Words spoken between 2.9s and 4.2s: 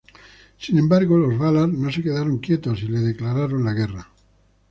declararon la guerra.